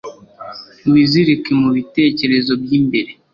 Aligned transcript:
Wizirike 0.91 1.49
mubitekerezo 1.61 2.51
byimbere 2.61 3.11